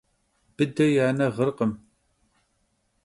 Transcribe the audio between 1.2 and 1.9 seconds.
ğırkhım.